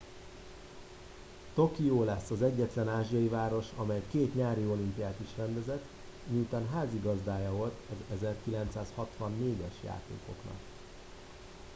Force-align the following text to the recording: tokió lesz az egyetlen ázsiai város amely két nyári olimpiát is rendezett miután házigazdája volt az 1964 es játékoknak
tokió 1.53 2.03
lesz 2.03 2.29
az 2.29 2.41
egyetlen 2.41 2.87
ázsiai 2.89 3.27
város 3.27 3.65
amely 3.75 4.01
két 4.11 4.35
nyári 4.35 4.65
olimpiát 4.65 5.17
is 5.23 5.29
rendezett 5.37 5.83
miután 6.27 6.69
házigazdája 6.69 7.51
volt 7.51 7.73
az 7.89 8.15
1964 8.17 9.61
es 9.67 9.75
játékoknak 9.83 10.59